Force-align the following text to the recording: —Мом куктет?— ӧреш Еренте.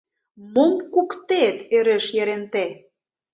—Мом 0.53 0.73
куктет?— 0.93 1.55
ӧреш 1.75 2.05
Еренте. 2.21 2.65